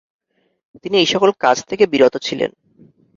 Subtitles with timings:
[0.83, 2.51] তিনি এইসকল কাজ থেকে বিরত ছিলেন।